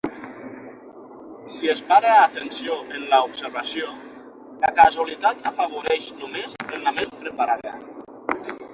[1.55, 3.93] Si es para atenció en la observació,
[4.65, 7.81] la casualitat afavoreix només la ment preparada.